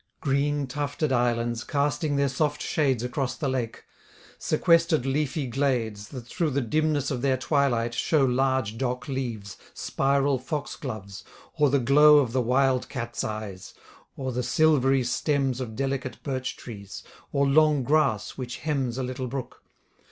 [0.19, 3.83] Green tufted islands casting their soft shades Across the lake;
[4.39, 10.39] sequester'd leafy glades, That through the dimness of their twilight show Large dock leaves, spiral
[10.39, 13.75] foxgloves, or the glow Of the wild cat's eyes,
[14.17, 19.27] or the silvery stems Of delicate birch trees, or long grass which hems A little
[19.27, 19.63] brook.